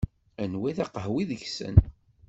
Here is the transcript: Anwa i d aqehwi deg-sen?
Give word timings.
Anwa 0.43 0.65
i 0.69 0.71
d 0.77 0.79
aqehwi 0.85 1.23
deg-sen? 1.29 1.75